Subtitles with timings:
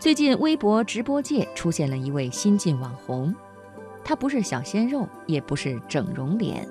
[0.00, 3.34] 最近微博直播界出现了一位新晋网红，
[4.04, 6.68] 他不是小鲜肉，也不是整容脸，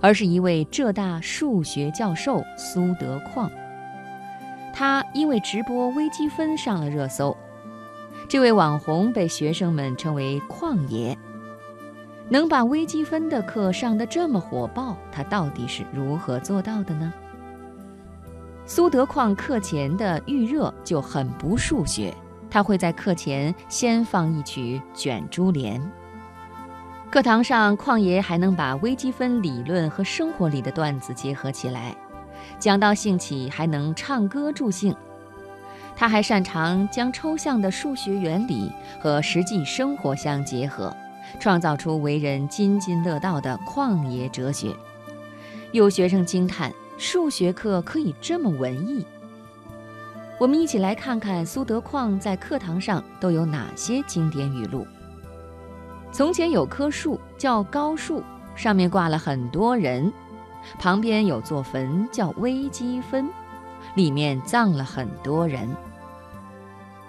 [0.00, 3.50] 而是一位浙大数学教授苏德矿。
[4.72, 7.36] 他因为直播微积分上了热搜，
[8.28, 11.18] 这位网红被学生们称为“矿爷”。
[12.30, 17.12] 能把微积分的课上得这么火爆，他到底是如何做到的呢？
[18.66, 22.14] 苏德矿课前的预热就很不数学。
[22.50, 25.80] 他会在课前先放一曲《卷珠帘》。
[27.10, 31.94] 课堂上，旷爷还能把微积分理论和生活里的段子结合起来，
[32.58, 34.94] 讲到兴起还能唱歌助兴。
[35.96, 38.70] 他还擅长将抽象的数学原理
[39.00, 40.94] 和实际生活相结合，
[41.40, 44.74] 创造出为人津津乐道的旷爷哲学。
[45.72, 49.04] 有学生惊叹：数学课可以这么文艺！
[50.38, 54.86] 我们一起来看看苏德矿在课堂上都有哪些经典语录。
[56.12, 58.22] 从前有棵树叫高树，
[58.54, 60.12] 上面挂了很多人，
[60.78, 63.28] 旁边有座坟叫微积分，
[63.96, 65.68] 里面葬了很多人。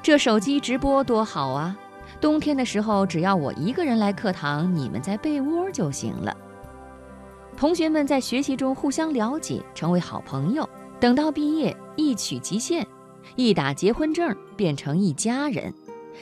[0.02, 1.78] 这手机直播多好啊！
[2.20, 6.36] 冬天的时候，只要我一个人来课堂，你们在被窝就行了。
[7.56, 10.68] 同学们在学习中互相了解，成为好朋友，
[11.00, 12.88] 等到毕业一曲即现。
[13.36, 15.74] 一打结婚证变成一家人，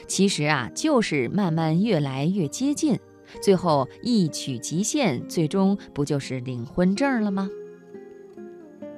[0.06, 2.98] 其实啊，就是慢慢越来越接近，
[3.42, 7.48] 最后一曲极限，最终不就是领婚证了吗？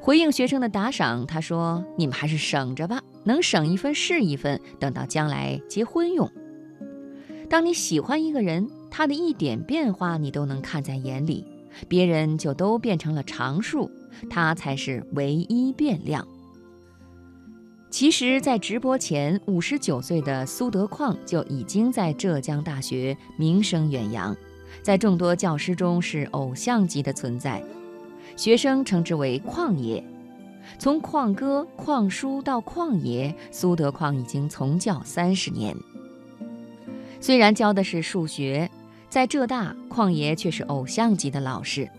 [0.01, 6.31] 回应学生的打赏，他说：“你们还是省着吧，能省一分是一分，等到将来结婚用。
[7.51, 11.45] 当你喜欢一个人，他的一点变化你都能看在眼里，
[11.87, 13.91] 别人就都变成了常数，
[14.31, 16.27] 他才是唯一变量。”
[17.91, 24.34] 其实，在直播前，五十九岁的苏德矿就已经在浙江大学名声远扬，
[24.80, 27.61] 在众多教师中是偶像级的存在，
[28.36, 30.02] 学生称之为“矿爷”。
[30.79, 35.77] 从矿哥、矿叔到矿爷，苏德矿已经从教三十年。
[37.20, 38.70] 虽然教的是数学，
[39.08, 41.90] 在浙大，矿爷却是偶像级的老师。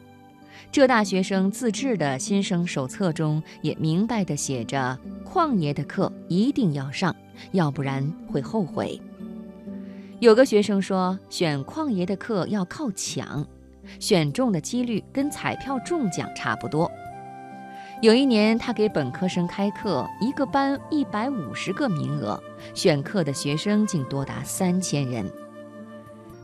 [0.69, 7.15] 浙大学生自制的新生手册中也明白地写着：“旷爷的课一定要上，
[7.53, 8.99] 要不然会后悔。”
[10.19, 13.45] 有个学生说：“选旷爷的课要靠抢，
[13.99, 16.89] 选中的几率跟彩票中奖差不多。”
[18.01, 22.41] 有一年，他给本科生开课，一个班一百五十个名额，
[22.73, 25.29] 选课的学生竟多达三千人。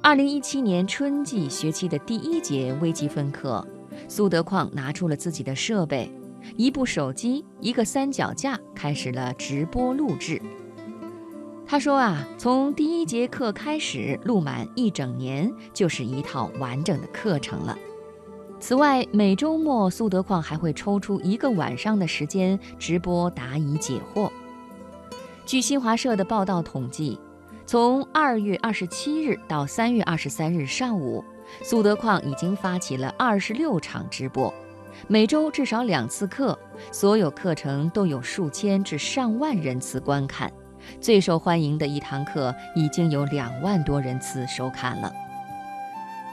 [0.01, 3.65] 二零一七年春季学期的第一节微积分课。
[4.07, 6.11] 苏德矿拿出了自己的设备，
[6.55, 10.41] 一部手机，一个三脚架，开始了直播录制。
[11.65, 17.77] 他说啊，从第一节课开始录满一整年，就是一套完整的课程了。
[18.59, 24.31] 此外，每周末苏德矿还会抽出一个晚上的时间直播答疑解惑。
[25.45, 27.19] 据新华社的报道统计，
[27.65, 31.23] 从二月二十七日到三月二十三日上午。
[31.63, 34.53] 苏德矿已经发起了二十六场直播，
[35.07, 36.57] 每周至少两次课，
[36.91, 40.51] 所有课程都有数千至上万人次观看。
[41.01, 45.11] 最受欢迎的一堂课已经有两万多人次收看了。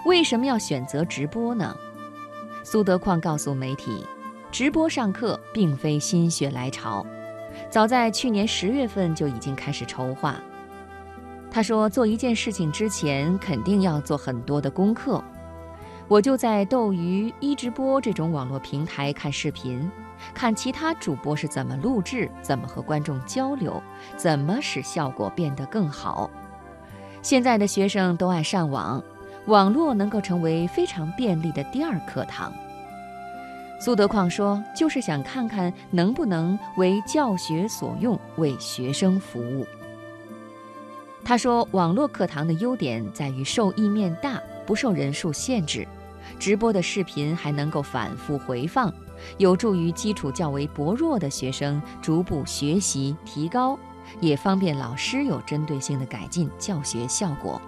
[0.06, 1.74] 为什么要选择直播呢？
[2.62, 4.04] 苏德矿告诉媒体，
[4.53, 7.04] 直播上课并非心血来潮，
[7.70, 10.41] 早在去年十月份就已经开始筹划。
[11.54, 15.22] 他说：“做一件事情之前，肯定要做很多的功课。
[16.09, 19.88] 我就在斗鱼、一直播这种网络平台看视频，
[20.34, 23.81] 看其他主播是怎么录制、怎么和观众交流、
[24.16, 26.28] 怎么使效果变得更好。
[27.22, 29.00] 现在的学生都爱上网，
[29.47, 32.53] 网络能够成为非常便利的第二课堂。”
[33.78, 39.65] 苏德矿说：“就是想看看能不能为教学所用，为学生服务。”
[41.24, 45.88] 他说：“网络课堂的优点在于受益面大，不受人数限制，
[46.38, 48.92] 直播的视频还能够反复回放，
[49.38, 53.78] 有助于基础较为薄弱的学生逐步学习提高，
[54.21, 57.60] 也方便老师有针对性的改进教学效果。”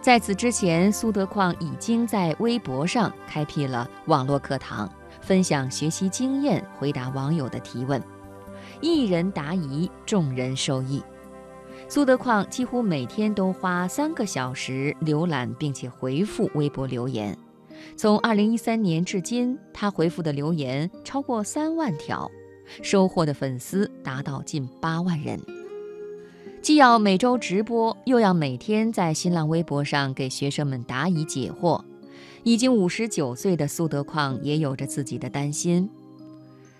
[0.00, 4.88] 在此之前，苏德矿已经在微博上开辟了网络课堂，
[5.20, 8.00] 分享学习经验，回答网友的提问，
[8.80, 11.02] 一人答疑，众人受益。
[11.92, 17.36] 苏德矿几乎每天都花三个小时浏览并且回复微博留言，
[17.98, 22.30] 从二零一三年至今，他回复的留言超过三万条，
[22.80, 25.38] 收获的粉丝达到近八万人。
[26.62, 31.84] 既要每周直播，又要每天在新浪微博上给学生们答疑解惑。
[32.42, 35.90] 已经五十九岁的苏德矿也有着自己的担心。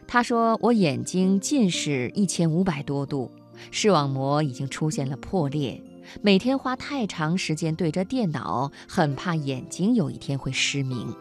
[0.08, 3.30] 他说：“我眼睛近视一千五百多度，
[3.70, 5.82] 视网膜已经出现了破裂，
[6.20, 11.14] 每天花太长时间对着电脑，很怕眼睛有一天会失明。”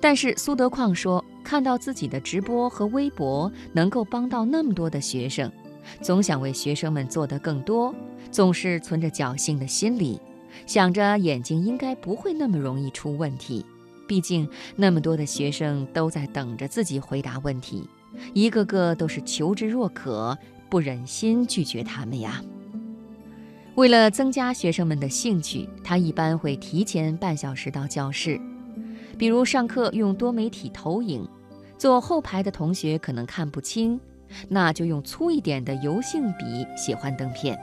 [0.00, 5.50] 但是苏德矿说：“看到自己的直播和微博能够帮到那么多的学生，
[6.00, 7.94] 总想为学生们做得更多，
[8.30, 10.20] 总是存着侥幸的心理。”
[10.66, 13.64] 想着眼睛应该不会那么容易出问题，
[14.08, 17.88] 毕竟那么多的学生都在等着自己回答问题，
[18.34, 20.36] 一个个都是求知若渴，
[20.70, 22.40] 不忍心拒绝他们呀。
[23.74, 28.40] 为了增加学生们的兴趣，他一般会提前半小时到教室，
[29.18, 31.26] 比如上课用多媒体投影，
[31.76, 33.98] 坐后排的同学可能看不清，
[34.48, 37.58] 那就用粗一点的油性笔写幻灯片。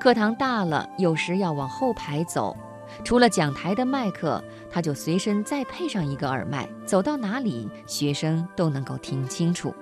[0.00, 2.56] 课堂大了，有时要往后排走。
[3.04, 9.74] 除了讲台的麦克，他就随身再配上一个耳麦，走到哪里，学生都能够听清楚。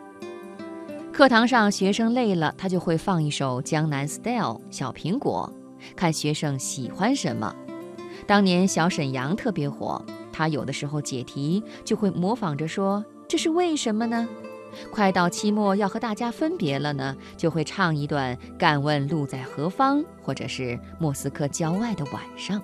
[1.12, 5.52] 课堂上学生累了，他就会放一首《江南 Style》小苹果，
[5.96, 7.54] 看学生喜欢什么。
[8.26, 10.02] 当年小沈阳特别火，
[10.32, 14.26] 他有的时候解题就会模仿着说：“这是为什么呢？”
[14.90, 22.62] 快到期末要和大家分别了呢，就会唱一段《敢问路在何方》，或者是莫斯科郊外的晚上。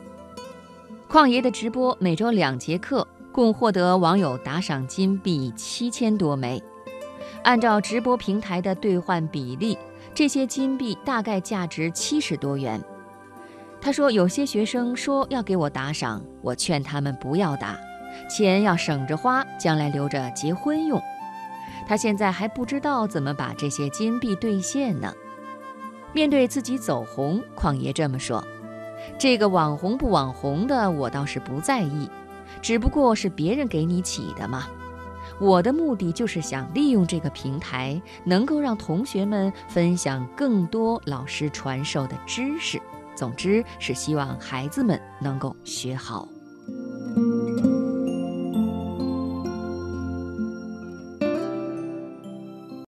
[1.10, 6.62] 旷爷的直播每周两节课，共获得网友打赏金币七千多枚。
[7.46, 9.78] 按照直播平台的兑换比例，
[10.12, 12.82] 这些金币大概价值七十多元。
[13.80, 17.78] 他说，有些学生说要给我打赏，我劝他们不要打，
[18.28, 21.00] 钱要省着花，将来留着结婚用。
[21.86, 25.12] 他现在还不知道怎么把这些金币兑现呢。
[26.12, 28.44] 面对自己走红，旷爷这么说
[29.20, 32.10] ：“这个网红不网红的，我倒是不在意，
[32.60, 34.66] 只不过是别人给你起的嘛。
[35.38, 42.80] 我的目的就是想利用这个平台，能够让同学们分享更多老师传授的知识。
[43.14, 46.28] 总之是希望孩子们能够学好。”